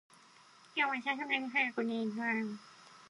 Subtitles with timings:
[0.75, 2.57] 今日は流石に早く帰る。